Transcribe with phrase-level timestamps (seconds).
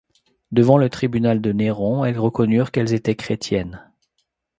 [0.51, 3.87] Devant le tribunal de Néron elles reconnurent qu’elles étaient chrétiennes.